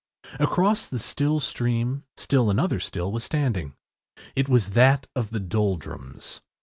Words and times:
Across 0.39 0.87
the 0.87 0.97
still 0.97 1.39
stream, 1.39 2.05
still 2.17 2.49
another 2.49 2.79
still 2.79 3.11
was 3.11 3.23
standing. 3.23 3.75
It 4.35 4.49
was 4.49 4.69
that 4.71 5.05
of 5.15 5.29
the 5.29 5.39
Doldrums. 5.39 6.41